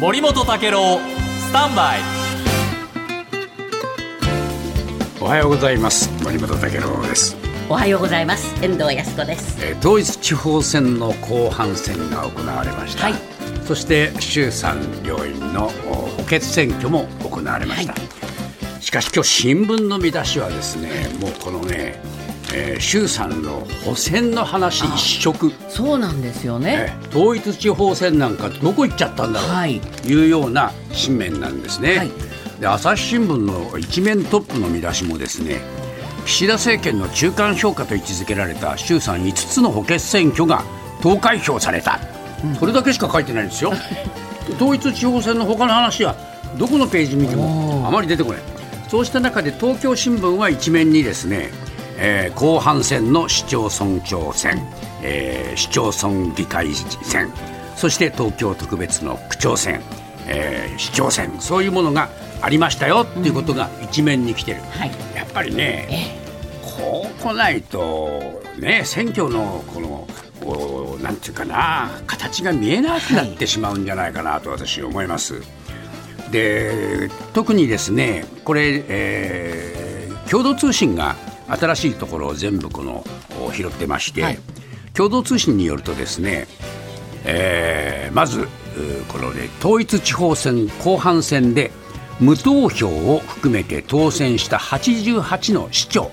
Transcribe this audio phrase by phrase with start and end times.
[0.00, 2.00] 森本武郎スタンバイ。
[5.20, 6.08] おはようございます。
[6.22, 7.36] 森本武郎です。
[7.68, 8.54] おはようございます。
[8.64, 9.58] 遠藤康子です。
[9.60, 13.14] えー統一地方選の後半戦が行われました、はい。
[13.66, 17.98] そして衆参両院のお補欠選挙も行われました、は
[18.80, 22.00] しかし今日新聞の見出しはですねもうこのね、
[22.54, 25.52] えー衆参の補選の話一色。
[25.68, 26.96] そうなんですよね。
[27.02, 29.50] え統一地方選なんかどこ行っちゃったんだろう。
[29.50, 29.80] はい。
[29.80, 32.10] というような紙面なんですね、はい。
[32.60, 35.60] で朝日新聞の一面トップの見出しもですね
[36.24, 40.62] 岸田政権の中間評価と位置づけられた衆参5つの補欠選挙が
[41.00, 42.00] 投開票された、
[42.58, 43.72] それだけしか書いてないんですよ。
[44.56, 46.16] 統一地方選の他の話は
[46.58, 48.42] どこのページ見てもあまり出てこない。
[48.88, 51.50] そうした中で東京新聞は一面にですね、
[51.98, 54.66] えー後半戦の市町村長選、
[55.02, 57.30] えー市町村議会選
[57.76, 59.80] そして東京特別の区長選、
[60.26, 62.08] えー市長選そういうものが
[62.40, 64.90] ありましたよっていうことが一面に来てる、はい。
[65.14, 66.16] やっぱりね
[66.62, 70.06] こう来ないとね選挙のこの
[70.40, 75.42] こうなんていうかな形が見えなくなってしまうんじゃないかなと私思います。
[76.30, 79.88] で特にですねこれ、えー
[80.28, 81.16] 共同通信が
[81.48, 83.04] 新しいところを全部この
[83.44, 84.38] お拾ってまして、はい。
[84.94, 86.46] 共同通信によるとですね、
[87.24, 88.46] えーまずう
[89.08, 91.70] この、ね、統一地方選後半戦で
[92.20, 96.10] 無投票を含めて当選した88の市長。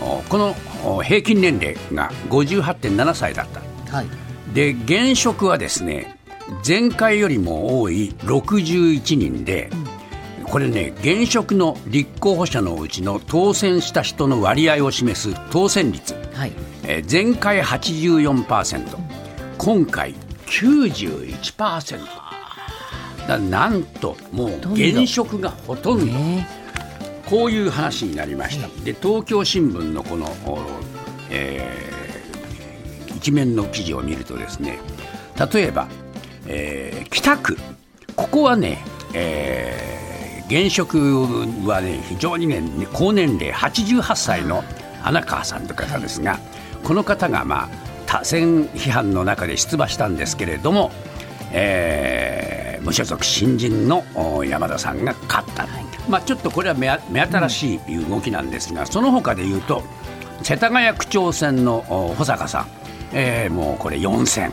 [0.00, 3.96] おこのお平均年齢が58.7歳だった。
[3.96, 4.06] はい。
[4.54, 6.16] で現職はですね
[6.66, 9.70] 前回よりも多い61人で、
[10.50, 16.52] これね現職の立候補者のうちの当選した人の割合を示す当選率、はい。
[16.84, 18.98] えー前回84%
[19.58, 20.14] 今回
[20.46, 22.00] 91%
[23.28, 26.06] だなんともう現職がほとんど。
[26.06, 26.48] ね。
[27.28, 28.66] こういう話になりました。
[28.82, 30.58] で東京新聞のこの、お
[31.30, 34.78] えー一面の記事を見るとですね
[35.52, 35.86] 例えば、
[36.46, 37.58] えー北区。
[38.16, 38.82] ここはね、
[39.14, 39.99] えー
[40.50, 40.98] 現職
[41.64, 42.60] はね非常にね
[42.92, 44.64] 高年齢88歳の
[45.00, 46.40] 花川さんという方ですが
[46.82, 47.68] この方がまあ
[48.06, 50.90] 多選批判の中で出馬したんですけれども、
[51.52, 55.66] えー無所属新人のお山田さんが勝った、
[56.08, 56.88] まあ、ちょっとこれは目
[57.20, 59.82] 新しい動きなんですが、その他でいうと
[60.42, 62.66] 世田谷区長選のお保坂さん、
[63.12, 64.50] えーもうこれ4選、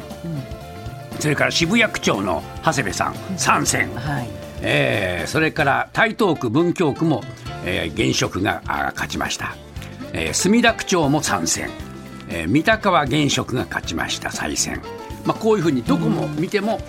[1.22, 3.14] それから渋谷区長の長谷部さん。
[3.14, 7.24] 3選、はいえーそれから台東区文京区も、
[7.66, 9.56] えー現職が勝ちました、
[10.14, 11.70] えー墨田区長も参戦、
[12.30, 14.82] えー三鷹は現職が勝ちました再選、
[15.26, 16.80] まあ、こういうふうにどこも見ても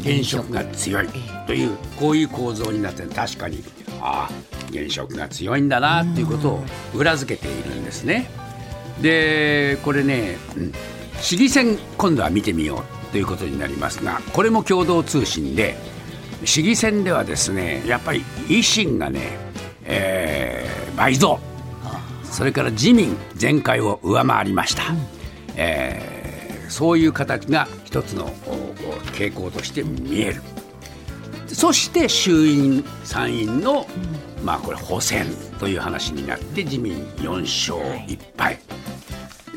[0.00, 1.08] 現職が強い
[1.46, 3.62] というこういう構造になって確かに
[4.00, 4.30] ああ
[4.70, 6.64] 現職が強いんだなっていうことを
[6.94, 8.28] 裏付けているんですね。
[9.00, 10.72] でこれね、うん
[11.20, 15.76] 市議選今度は見てみようということになりますがこれも共同通信で
[16.44, 19.38] 市議選ではですねやっぱり維新がね、
[19.84, 21.40] えー倍増。
[22.22, 24.82] それから自民前回を上回りました、
[25.56, 26.14] えー
[26.70, 28.28] そういう形が一つの
[29.12, 30.42] 傾向として見える。
[31.46, 33.86] そして衆院参院の、
[34.42, 35.26] まあこれ補選
[35.60, 38.58] という話になって自民4勝1敗、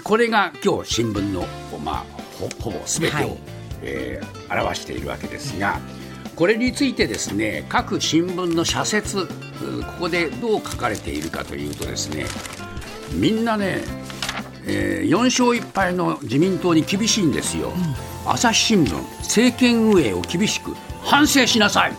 [0.04, 1.46] これが今日新聞の、
[1.84, 2.06] まあ、
[2.38, 3.38] ほほぼ全てを、はい。
[3.82, 5.80] えー表しているわけですが
[6.38, 9.28] これについてですね各新聞の社説う
[9.84, 12.26] ここでどう書かれているかというとですね
[13.12, 13.82] みんなね、
[14.68, 17.72] え4勝1敗の自民党に厳しいんですよ、
[18.26, 21.94] 朝日新聞政権運営を厳しく反省しなさい、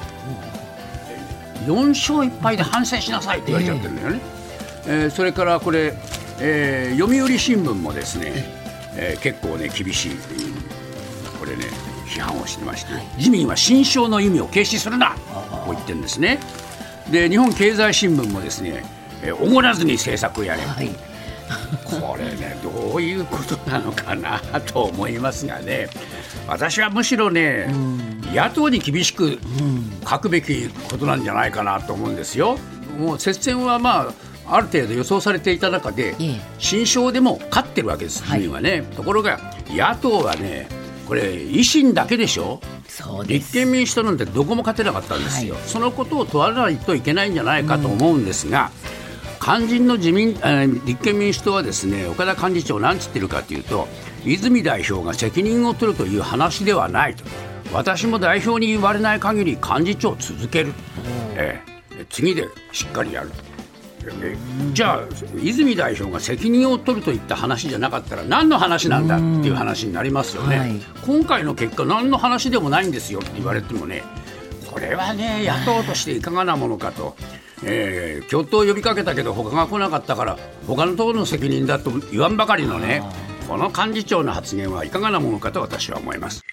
[1.64, 4.20] 4勝1敗で反省しなさいって言われちゃってるんだよね、
[4.86, 5.94] えーそれからこれ、
[6.40, 8.32] えー読売新聞もですね、
[8.96, 10.18] えー結構ね厳しい、うん
[11.40, 11.64] これね
[12.08, 15.14] 批判をしてまして、自民は新章の意味を軽視するな
[15.50, 16.40] こう言ってるんですね。
[17.10, 18.84] で日本経済新聞もですね
[19.22, 20.90] えーおごらずに政策をやれ、はい。
[21.84, 25.88] これねどういうことなのかなと思いますがね。
[26.46, 27.72] 私はむしろね、
[28.32, 29.38] 野党に厳しく
[30.08, 32.58] 書くべきことなんじゃないかなと思うんですよ。
[32.98, 34.12] もう接戦はま
[34.46, 36.40] あある程度予想されていた中で、ええ。
[36.58, 38.40] 新勝でも勝ってるわけです、はい。
[38.40, 38.82] 自民はね。
[38.96, 39.38] ところが
[39.68, 40.68] 野党はね
[41.08, 42.60] これ維新だけでしょ？
[42.86, 45.62] そう立憲民主党なんてどこも勝てなかったんですよ、はい。
[45.64, 48.70] そのことを問わないといけないんじゃないかと思うんですが、
[49.40, 53.88] 肝心の自民、えー立憲民主党はですね岡田幹事長、なんつってるかというと、
[54.26, 57.24] 泉代表が責任を取るという話ではないと、
[57.72, 60.74] 私も代表に言われない限り幹事長続ける、
[61.36, 61.62] え
[61.92, 63.30] え、次でしっかりやる。
[64.72, 65.00] じゃあ
[65.42, 73.20] 泉代表が責任を取るといった話じゃなかったら何の話なんだっていう話になりますよね、はい、今回の結果何の話でもないんですよ。
[73.20, 74.02] って言われてもね。
[74.70, 77.16] これはね野党としていかがなものかと。
[77.64, 80.38] えー、共闘を呼びかけたけど他が来なかったから
[80.68, 83.02] 他の党の責任だと言わんばかりのね
[83.48, 86.44] この幹事長の発言はいかがなものかと私は思います。